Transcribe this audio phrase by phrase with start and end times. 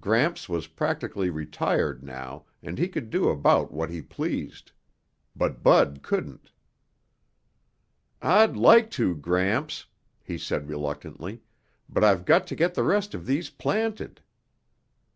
[0.00, 4.72] Gramps was practically retired now and he could do about what he pleased.
[5.36, 6.50] But Bud couldn't.
[8.20, 9.86] "I'd like to, Gramps,"
[10.24, 11.40] he said reluctantly,
[11.88, 14.20] "but I've got to get the rest of these planted."